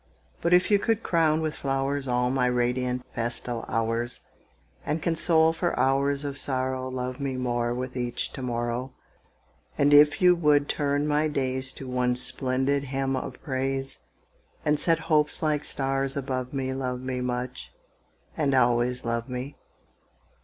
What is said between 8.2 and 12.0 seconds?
to morrow. And if you would turn my days To